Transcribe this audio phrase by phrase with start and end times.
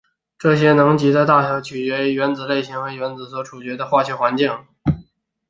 [0.39, 4.51] 这些能级的大小取决于原子类型和原子所处的化学环境。